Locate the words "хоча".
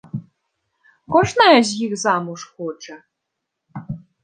2.55-2.95